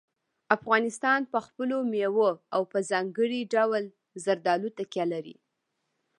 [0.57, 3.83] افغانستان په خپلو مېوو او په ځانګړي ډول
[4.23, 5.35] زردالو تکیه لري.